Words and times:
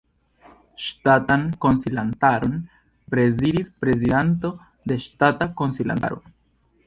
Ŝtatan 0.83 1.43
Konsilantaron 1.65 2.55
prezidis 3.15 3.69
Prezidanto 3.85 4.53
de 4.93 4.97
Ŝtata 5.07 5.51
Konsilantaro. 5.61 6.19